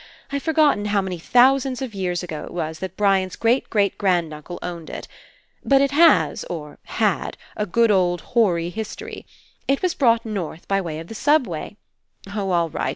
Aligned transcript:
I've 0.31 0.41
forgotten 0.41 0.85
how 0.85 0.99
many 1.03 1.19
thousands 1.19 1.79
of 1.79 1.93
years 1.93 2.23
ago 2.23 2.45
It 2.45 2.53
was 2.55 2.79
that 2.79 2.97
Brian's 2.97 3.35
great 3.35 3.69
great 3.69 3.99
grand 3.99 4.33
uncle 4.33 4.57
owned 4.63 4.89
it. 4.89 5.07
But 5.63 5.79
It 5.79 5.91
has, 5.91 6.43
or 6.45 6.79
had, 6.85 7.37
a 7.55 7.67
good 7.67 7.91
old 7.91 8.21
hoary 8.33 8.71
history. 8.71 9.27
It 9.67 9.83
was 9.83 9.93
brought 9.93 10.25
North 10.25 10.67
by 10.67 10.81
way 10.81 10.97
of 10.99 11.05
the 11.05 11.13
subway. 11.13 11.77
Oh, 12.33 12.49
all 12.49 12.71
right 12.71 12.89